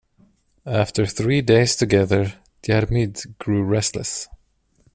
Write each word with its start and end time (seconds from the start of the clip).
After 0.65 1.05
three 1.05 1.43
days 1.43 1.75
together, 1.75 2.33
Diarmuid 2.63 3.37
grew 3.37 3.61
restless. 3.61 4.27